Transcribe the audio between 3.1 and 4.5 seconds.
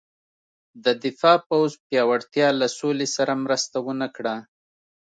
سره مرسته ونه کړه.